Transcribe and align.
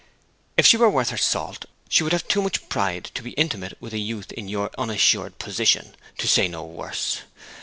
If 0.57 0.65
she 0.65 0.77
were 0.77 0.89
worth 0.89 1.11
her 1.11 1.15
salt 1.17 1.67
she 1.87 2.01
would 2.01 2.11
have 2.11 2.27
too 2.27 2.41
much 2.41 2.67
pride 2.69 3.11
to 3.13 3.21
be 3.21 3.33
intimate 3.33 3.77
with 3.79 3.93
a 3.93 3.99
youth 3.99 4.31
in 4.31 4.49
your 4.49 4.71
unassured 4.75 5.37
position, 5.37 5.93
to 6.17 6.27
say 6.27 6.47
no 6.47 6.65
worse. 6.65 7.19